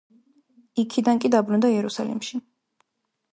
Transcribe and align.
იქიდან 0.83 1.21
კი 1.25 1.31
დაბრუნდა 1.35 1.71
იერუსალიმში. 1.75 2.41